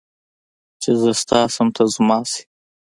چې 0.81 0.91
زه 1.01 1.11
ستا 1.21 1.39
شم 1.53 1.67
ته 1.75 1.83
زما 1.93 2.19
شې 2.29 2.41